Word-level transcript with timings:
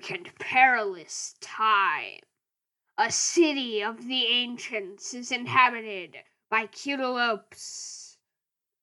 dark 0.00 0.10
and 0.10 0.30
perilous 0.38 1.34
time. 1.40 2.20
A 2.98 3.10
city 3.10 3.82
of 3.82 4.06
the 4.06 4.26
ancients 4.26 5.14
is 5.14 5.32
inhabited 5.32 6.16
by 6.50 6.66
cutelopes 6.66 8.16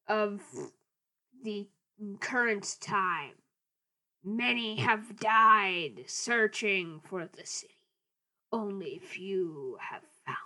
of 0.07 0.41
the 1.43 1.67
current 2.19 2.77
time. 2.81 3.33
Many 4.23 4.77
have 4.77 5.19
died 5.19 6.03
searching 6.07 7.01
for 7.03 7.25
the 7.25 7.45
city. 7.45 7.73
Only 8.51 8.99
few 8.99 9.77
have 9.79 10.03
found 10.25 10.37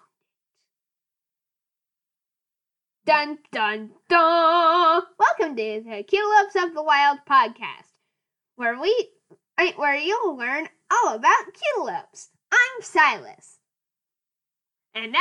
it. 3.06 3.06
Dun 3.06 3.40
dun 3.52 3.92
dun! 4.10 5.04
Welcome 5.18 5.56
to 5.56 5.84
the 5.86 6.04
Cutelopes 6.04 6.56
of 6.64 6.74
the 6.74 6.84
Wild 6.84 7.20
podcast, 7.30 7.94
where 8.56 8.80
we 8.80 9.10
where 9.70 9.96
you'll 9.96 10.36
learn 10.38 10.68
all 10.92 11.16
about 11.16 11.46
cutelopes. 11.54 12.30
I'm 12.52 12.82
Silas. 12.82 13.58
And 14.94 15.12
now 15.12 15.20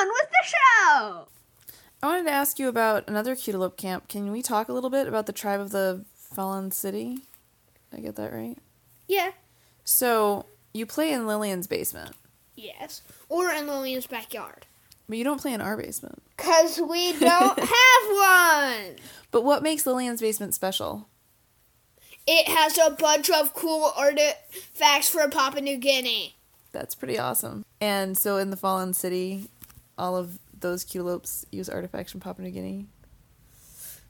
on 0.00 0.08
with 0.08 0.30
the 0.30 0.48
show. 0.48 1.28
I 2.02 2.06
wanted 2.06 2.24
to 2.24 2.30
ask 2.32 2.58
you 2.58 2.68
about 2.68 3.06
another 3.08 3.36
Cutelope 3.36 3.76
camp. 3.76 4.08
Can 4.08 4.32
we 4.32 4.42
talk 4.42 4.68
a 4.68 4.72
little 4.72 4.90
bit 4.90 5.06
about 5.06 5.26
the 5.26 5.32
tribe 5.32 5.60
of 5.60 5.70
the 5.70 6.04
Fallen 6.16 6.70
City? 6.70 7.18
Did 7.90 7.98
I 7.98 8.00
get 8.00 8.16
that 8.16 8.32
right? 8.32 8.56
Yeah. 9.06 9.32
So 9.84 10.46
you 10.72 10.86
play 10.86 11.12
in 11.12 11.26
Lillian's 11.26 11.66
basement, 11.66 12.12
Yes. 12.56 13.02
Or 13.28 13.50
in 13.50 13.66
Lillian's 13.66 14.06
backyard. 14.06 14.66
but 15.08 15.18
you 15.18 15.24
don't 15.24 15.40
play 15.40 15.52
in 15.52 15.60
our 15.60 15.76
basement. 15.76 16.22
Cause 16.36 16.78
we 16.80 17.12
don't 17.18 17.58
have 17.58 18.76
one. 18.84 18.96
But 19.30 19.44
what 19.44 19.62
makes 19.62 19.86
Lillian's 19.86 20.20
basement 20.20 20.54
special? 20.54 21.08
It 22.26 22.48
has 22.48 22.78
a 22.78 22.90
bunch 22.90 23.30
of 23.30 23.52
cool 23.54 23.92
artifacts 23.96 25.08
from 25.08 25.30
Papua 25.30 25.60
New 25.60 25.76
Guinea. 25.76 26.36
That's 26.70 26.94
pretty 26.94 27.18
awesome. 27.18 27.64
And 27.80 28.16
so 28.16 28.36
in 28.36 28.50
the 28.50 28.56
Fallen 28.56 28.94
City, 28.94 29.48
all 29.98 30.16
of 30.16 30.38
those 30.58 30.84
Cutelopes 30.84 31.44
use 31.50 31.68
artifacts 31.68 32.12
from 32.12 32.20
Papua 32.20 32.46
New 32.46 32.52
Guinea. 32.52 32.86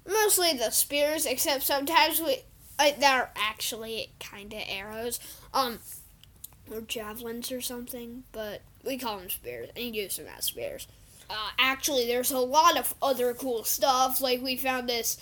Mostly 0.07 0.53
the 0.53 0.71
spears, 0.71 1.27
except 1.27 1.63
sometimes 1.63 2.21
we 2.21 2.39
uh, 2.79 2.91
they're 2.99 3.31
actually 3.37 4.11
kind 4.19 4.53
of 4.53 4.61
arrows, 4.67 5.21
um, 5.55 5.79
or 6.71 6.81
javelins 6.81 7.53
or 7.53 7.61
something. 7.61 8.25
But 8.33 8.63
we 8.85 8.99
call 8.99 9.19
them 9.19 9.31
spears 9.31 9.71
and 9.77 9.95
you 9.95 10.03
use 10.03 10.17
them 10.17 10.27
as 10.37 10.47
spears. 10.47 10.87
Uh, 11.31 11.51
actually, 11.59 12.07
there's 12.07 12.31
a 12.31 12.39
lot 12.39 12.77
of 12.77 12.95
other 13.01 13.33
cool 13.33 13.65
stuff. 13.65 14.21
Like 14.21 14.43
we 14.43 14.57
found 14.57 14.89
this 14.89 15.17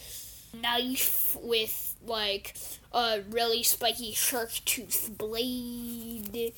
knife 0.60 1.36
with 1.40 1.89
like 2.04 2.56
a 2.92 3.20
really 3.30 3.62
spiky 3.62 4.12
shark 4.12 4.52
tooth 4.64 5.10
blade. 5.16 6.54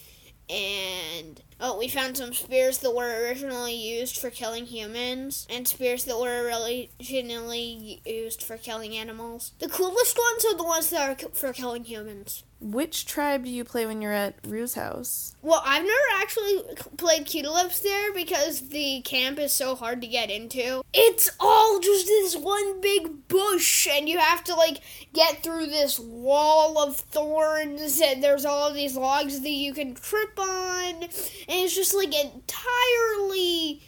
And 0.50 1.40
oh, 1.60 1.78
we 1.78 1.88
found 1.88 2.16
some 2.16 2.34
spears 2.34 2.78
that 2.78 2.94
were 2.94 3.22
originally 3.22 3.74
used 3.74 4.18
for 4.18 4.28
killing 4.28 4.66
humans, 4.66 5.46
and 5.48 5.66
spears 5.66 6.04
that 6.04 6.18
were 6.18 6.44
originally 6.44 8.00
used 8.04 8.42
for 8.42 8.58
killing 8.58 8.94
animals. 8.96 9.52
The 9.60 9.68
coolest 9.68 10.18
ones 10.18 10.44
are 10.44 10.56
the 10.56 10.64
ones 10.64 10.90
that 10.90 11.24
are 11.24 11.28
for 11.30 11.52
killing 11.52 11.84
humans. 11.84 12.44
Which 12.62 13.06
tribe 13.06 13.44
do 13.44 13.50
you 13.50 13.64
play 13.64 13.86
when 13.86 14.00
you're 14.00 14.12
at 14.12 14.36
Rue's 14.46 14.74
house? 14.74 15.34
Well, 15.42 15.60
I've 15.66 15.82
never 15.82 15.98
actually 16.14 16.62
played 16.96 17.26
Cutelopes 17.26 17.82
there 17.82 18.12
because 18.12 18.68
the 18.68 19.00
camp 19.00 19.40
is 19.40 19.52
so 19.52 19.74
hard 19.74 20.00
to 20.00 20.06
get 20.06 20.30
into. 20.30 20.84
It's 20.94 21.28
all 21.40 21.80
just 21.80 22.06
this 22.06 22.36
one 22.36 22.80
big 22.80 23.26
bush, 23.26 23.88
and 23.90 24.08
you 24.08 24.18
have 24.18 24.44
to 24.44 24.54
like 24.54 24.78
get 25.12 25.42
through 25.42 25.66
this 25.66 25.98
wall 25.98 26.78
of 26.78 26.94
thorns, 26.96 28.00
and 28.00 28.22
there's 28.22 28.44
all 28.44 28.72
these 28.72 28.96
logs 28.96 29.40
that 29.40 29.50
you 29.50 29.74
can 29.74 29.94
trip 29.94 30.38
on, 30.38 31.02
and 31.02 31.10
it's 31.48 31.74
just 31.74 31.96
like 31.96 32.14
entirely 32.14 33.82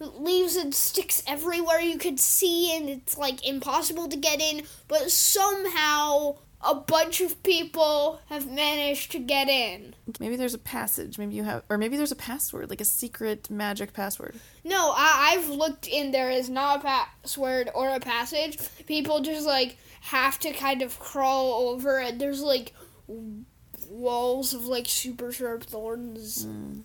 leaves 0.00 0.56
and 0.56 0.74
sticks 0.74 1.22
everywhere 1.26 1.78
you 1.78 1.98
could 1.98 2.18
see, 2.18 2.74
and 2.74 2.88
it's 2.88 3.18
like 3.18 3.46
impossible 3.46 4.08
to 4.08 4.16
get 4.16 4.40
in, 4.40 4.62
but 4.88 5.10
somehow. 5.10 6.36
A 6.66 6.74
bunch 6.74 7.20
of 7.20 7.42
people 7.42 8.20
have 8.28 8.50
managed 8.50 9.12
to 9.12 9.18
get 9.18 9.48
in. 9.48 9.94
Maybe 10.18 10.36
there's 10.36 10.54
a 10.54 10.58
passage. 10.58 11.18
Maybe 11.18 11.34
you 11.34 11.44
have, 11.44 11.62
or 11.68 11.76
maybe 11.76 11.96
there's 11.96 12.12
a 12.12 12.16
password, 12.16 12.70
like 12.70 12.80
a 12.80 12.86
secret 12.86 13.50
magic 13.50 13.92
password. 13.92 14.36
No, 14.64 14.92
I, 14.96 15.34
I've 15.34 15.50
looked 15.50 15.86
in. 15.86 16.10
There 16.10 16.30
is 16.30 16.48
not 16.48 16.78
a 16.78 16.82
password 16.82 17.70
or 17.74 17.90
a 17.90 18.00
passage. 18.00 18.58
People 18.86 19.20
just 19.20 19.46
like 19.46 19.76
have 20.00 20.38
to 20.40 20.52
kind 20.52 20.80
of 20.80 20.98
crawl 20.98 21.68
over 21.68 22.00
it. 22.00 22.18
There's 22.18 22.42
like 22.42 22.72
walls 23.88 24.54
of 24.54 24.64
like 24.66 24.86
super 24.86 25.32
sharp 25.32 25.64
thorns. 25.64 26.44
Hmm. 26.44 26.80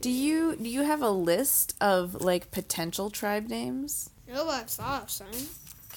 Do 0.00 0.10
you 0.10 0.56
do 0.56 0.68
you 0.68 0.82
have 0.82 1.02
a 1.02 1.10
list 1.10 1.74
of 1.80 2.22
like 2.22 2.50
potential 2.50 3.10
tribe 3.10 3.48
names? 3.48 4.10
Oh, 4.30 4.44
no, 4.44 4.48
I 4.48 4.64
saw 4.66 5.06
some. 5.06 5.26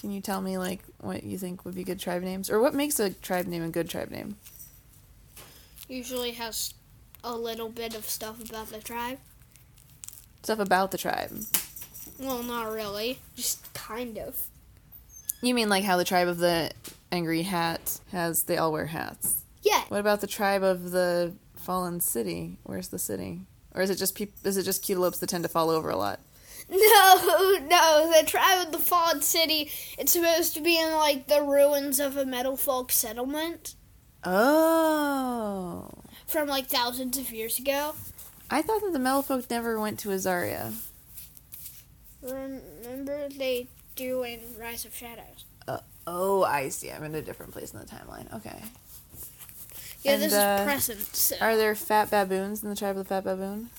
Can 0.01 0.09
you 0.09 0.19
tell 0.19 0.41
me 0.41 0.57
like 0.57 0.81
what 0.99 1.23
you 1.23 1.37
think 1.37 1.63
would 1.63 1.75
be 1.75 1.83
good 1.83 1.99
tribe 1.99 2.23
names, 2.23 2.49
or 2.49 2.59
what 2.59 2.73
makes 2.73 2.99
a 2.99 3.11
tribe 3.11 3.45
name 3.45 3.61
a 3.61 3.69
good 3.69 3.87
tribe 3.87 4.09
name? 4.09 4.35
Usually 5.87 6.31
has 6.31 6.73
a 7.23 7.35
little 7.35 7.69
bit 7.69 7.95
of 7.95 8.09
stuff 8.09 8.43
about 8.43 8.69
the 8.71 8.79
tribe. 8.79 9.19
Stuff 10.41 10.57
about 10.57 10.89
the 10.89 10.97
tribe. 10.97 11.45
Well, 12.19 12.41
not 12.41 12.71
really. 12.71 13.19
Just 13.35 13.71
kind 13.75 14.17
of. 14.17 14.47
You 15.43 15.53
mean 15.53 15.69
like 15.69 15.83
how 15.83 15.97
the 15.97 16.03
tribe 16.03 16.27
of 16.27 16.39
the 16.39 16.71
angry 17.11 17.43
hat 17.43 17.99
has? 18.11 18.41
They 18.43 18.57
all 18.57 18.71
wear 18.71 18.87
hats. 18.87 19.43
Yeah. 19.61 19.83
What 19.89 19.99
about 19.99 20.21
the 20.21 20.27
tribe 20.27 20.63
of 20.63 20.89
the 20.89 21.33
fallen 21.55 21.99
city? 22.01 22.57
Where's 22.63 22.87
the 22.87 22.97
city? 22.97 23.41
Or 23.75 23.83
is 23.83 23.91
it 23.91 23.97
just 23.97 24.15
peop- 24.15 24.33
is 24.43 24.57
it 24.57 24.63
just 24.63 24.83
cutelopes 24.83 25.19
that 25.19 25.29
tend 25.29 25.43
to 25.43 25.49
fall 25.49 25.69
over 25.69 25.91
a 25.91 25.95
lot? 25.95 26.19
No, 26.71 26.77
no, 27.69 28.11
the 28.17 28.25
tribe 28.25 28.65
of 28.65 28.71
the 28.71 28.79
fallen 28.79 29.21
city. 29.21 29.69
It's 29.97 30.13
supposed 30.13 30.53
to 30.55 30.61
be 30.61 30.79
in 30.79 30.91
like 30.93 31.27
the 31.27 31.41
ruins 31.43 31.99
of 31.99 32.15
a 32.17 32.25
metal 32.25 32.55
folk 32.57 32.91
settlement 32.91 33.75
Oh, 34.23 35.89
from 36.27 36.47
like 36.47 36.67
thousands 36.67 37.17
of 37.17 37.31
years 37.31 37.59
ago. 37.59 37.93
I 38.49 38.61
thought 38.61 38.81
that 38.81 38.93
the 38.93 38.99
metal 38.99 39.21
folk 39.21 39.49
never 39.49 39.79
went 39.79 39.99
to 39.99 40.09
Azaria. 40.09 40.73
Remember 42.21 43.27
they 43.29 43.67
do 43.95 44.23
in 44.23 44.39
Rise 44.59 44.85
of 44.85 44.95
Shadows. 44.95 45.45
Oh, 46.07 46.43
I 46.43 46.69
see. 46.69 46.91
I'm 46.91 47.03
in 47.03 47.13
a 47.15 47.21
different 47.21 47.51
place 47.51 47.73
in 47.73 47.79
the 47.79 47.85
timeline. 47.85 48.33
Okay. 48.35 48.59
Yeah, 50.01 50.13
And, 50.13 50.23
this 50.23 50.33
uh, 50.33 50.57
is 50.59 50.65
present. 50.65 51.15
So. 51.15 51.35
Are 51.39 51.55
there 51.55 51.75
fat 51.75 52.09
baboons 52.09 52.63
in 52.63 52.69
the 52.69 52.75
tribe 52.75 52.97
of 52.97 53.07
the 53.07 53.09
fat 53.09 53.23
baboon? 53.23 53.69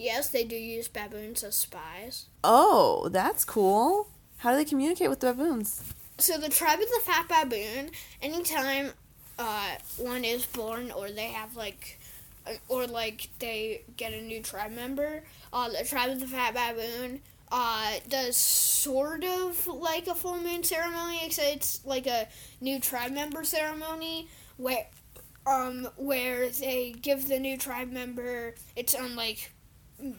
Yes, 0.00 0.28
they 0.28 0.44
do 0.44 0.56
use 0.56 0.88
baboons 0.88 1.44
as 1.44 1.54
spies. 1.54 2.26
Oh, 2.42 3.08
that's 3.12 3.44
cool. 3.44 4.08
How 4.38 4.50
do 4.50 4.56
they 4.56 4.64
communicate 4.64 5.10
with 5.10 5.20
the 5.20 5.32
baboons? 5.32 5.82
So 6.18 6.38
the 6.38 6.48
tribe 6.48 6.80
of 6.80 6.88
the 6.88 7.00
fat 7.04 7.28
baboon, 7.28 7.90
anytime 8.22 8.92
uh, 9.38 9.76
one 9.98 10.24
is 10.24 10.46
born 10.46 10.90
or 10.90 11.10
they 11.10 11.28
have 11.28 11.56
like, 11.56 11.98
or 12.68 12.86
like 12.86 13.28
they 13.38 13.82
get 13.96 14.12
a 14.12 14.22
new 14.22 14.42
tribe 14.42 14.72
member, 14.72 15.22
uh, 15.52 15.68
the 15.68 15.84
tribe 15.84 16.10
of 16.10 16.20
the 16.20 16.26
fat 16.26 16.54
baboon 16.54 17.20
uh, 17.52 17.92
does 18.08 18.36
sort 18.36 19.24
of 19.24 19.66
like 19.66 20.06
a 20.06 20.14
full 20.14 20.38
moon 20.38 20.62
ceremony, 20.64 21.20
except 21.24 21.56
it's 21.56 21.84
like 21.84 22.06
a 22.06 22.26
new 22.60 22.80
tribe 22.80 23.12
member 23.12 23.44
ceremony 23.44 24.28
where, 24.56 24.86
um, 25.46 25.88
where 25.96 26.48
they 26.48 26.94
give 27.00 27.28
the 27.28 27.38
new 27.38 27.56
tribe 27.58 27.90
member 27.90 28.54
its 28.76 28.94
own 28.94 29.16
like 29.16 29.52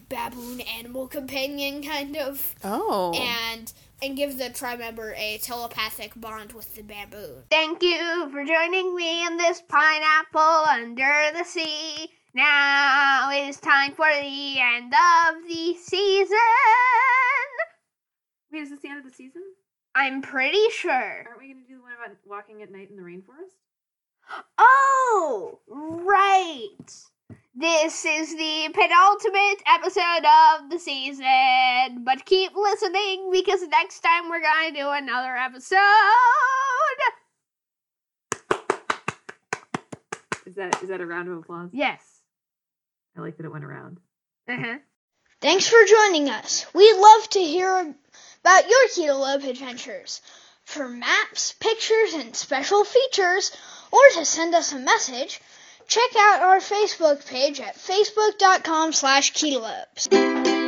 baboon 0.08 0.60
animal 0.60 1.06
companion 1.08 1.82
kind 1.82 2.16
of 2.16 2.54
Oh. 2.64 3.12
and 3.14 3.72
and 4.02 4.16
give 4.16 4.36
the 4.36 4.50
tribe 4.50 4.80
member 4.80 5.14
a 5.16 5.38
telepathic 5.38 6.12
bond 6.16 6.52
with 6.52 6.74
the 6.74 6.82
baboon. 6.82 7.44
Thank 7.50 7.82
you 7.82 8.28
for 8.32 8.44
joining 8.44 8.94
me 8.96 9.24
in 9.26 9.36
this 9.36 9.62
pineapple 9.68 10.40
under 10.68 11.30
the 11.36 11.44
sea. 11.44 12.08
Now 12.34 13.30
it 13.30 13.48
is 13.48 13.58
time 13.60 13.92
for 13.92 14.08
the 14.08 14.60
end 14.60 14.92
of 14.92 15.42
the 15.46 15.74
season. 15.74 16.36
Wait, 18.52 18.62
is 18.62 18.70
this 18.70 18.80
the 18.80 18.88
end 18.88 18.98
of 18.98 19.04
the 19.04 19.12
season? 19.16 19.42
I'm 19.94 20.22
pretty 20.22 20.68
sure. 20.70 20.90
Aren't 21.28 21.38
we 21.38 21.52
going 21.52 21.62
to 21.62 21.68
do 21.68 21.76
the 21.76 21.82
one 21.82 21.92
about 21.92 22.16
walking 22.26 22.62
at 22.62 22.72
night 22.72 22.88
in 22.90 22.96
the 22.96 23.02
rainforest? 23.02 23.54
Oh, 24.58 25.58
right. 25.68 26.92
This 27.54 28.06
is 28.06 28.30
the 28.30 28.70
penultimate 28.72 29.62
episode 29.66 30.24
of 30.24 30.70
the 30.70 30.78
season, 30.78 32.02
but 32.02 32.24
keep 32.24 32.56
listening 32.56 33.30
because 33.30 33.60
next 33.68 34.00
time 34.00 34.30
we're 34.30 34.40
going 34.40 34.72
to 34.72 34.80
do 34.80 34.88
another 34.88 35.36
episode. 35.36 35.76
Is 40.46 40.54
that 40.54 40.82
is 40.82 40.88
that 40.88 41.02
a 41.02 41.06
round 41.06 41.28
of 41.28 41.38
applause? 41.38 41.68
Yes. 41.74 42.00
I 43.16 43.20
like 43.20 43.36
that 43.36 43.44
it 43.44 43.52
went 43.52 43.64
around. 43.66 43.98
Uh-huh. 44.48 44.78
Thanks 45.42 45.68
for 45.68 45.84
joining 45.86 46.30
us. 46.30 46.64
We'd 46.72 46.96
love 46.96 47.28
to 47.30 47.38
hear 47.38 47.94
about 48.40 48.68
your 48.68 48.88
Cutelope 48.88 49.46
adventures. 49.46 50.22
For 50.64 50.88
maps, 50.88 51.52
pictures, 51.52 52.14
and 52.14 52.34
special 52.34 52.84
features, 52.84 53.54
or 53.90 54.00
to 54.14 54.24
send 54.24 54.54
us 54.54 54.72
a 54.72 54.78
message, 54.78 55.40
check 55.86 56.10
out 56.18 56.42
our 56.42 56.58
Facebook 56.58 57.26
page 57.26 57.60
at 57.60 57.76
facebook.com 57.76 58.92
slash 58.92 59.32
cutelopes. 59.32 60.61